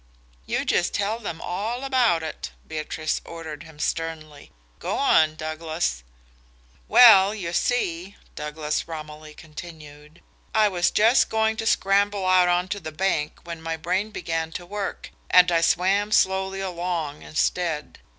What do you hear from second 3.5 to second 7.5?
him sternly. "Go on, Douglas." "Well,